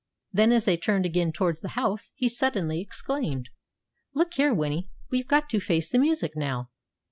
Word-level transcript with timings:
Then, 0.33 0.51
as 0.51 0.65
they 0.65 0.77
turned 0.77 1.05
again 1.05 1.31
towards 1.31 1.61
the 1.61 1.67
house, 1.77 2.11
he 2.15 2.27
suddenly 2.27 2.81
exclaimed, 2.81 3.49
"Look 4.15 4.33
here, 4.33 4.51
Winnie. 4.51 4.89
We've 5.11 5.27
got 5.27 5.47
to 5.51 5.59
face 5.59 5.91
the 5.91 5.99
music 5.99 6.35
now. 6.35 6.71